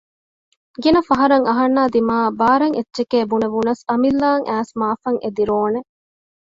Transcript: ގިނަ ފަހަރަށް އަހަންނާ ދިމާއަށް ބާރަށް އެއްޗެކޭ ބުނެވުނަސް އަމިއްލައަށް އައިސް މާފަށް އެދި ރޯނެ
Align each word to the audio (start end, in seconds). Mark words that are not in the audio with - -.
ގިނަ 0.81 1.01
ފަހަރަށް 1.07 1.45
އަހަންނާ 1.47 1.83
ދިމާއަށް 1.93 2.37
ބާރަށް 2.39 2.75
އެއްޗެކޭ 2.77 3.19
ބުނެވުނަސް 3.29 3.81
އަމިއްލައަށް 3.89 4.47
އައިސް 4.49 4.73
މާފަށް 4.79 5.19
އެދި 5.23 5.43
ރޯނެ 5.49 5.79